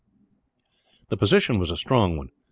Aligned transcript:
The 1.09 1.17
position 1.17 1.59
was 1.59 1.69
a 1.69 1.77
strong 1.77 2.17
one. 2.17 2.31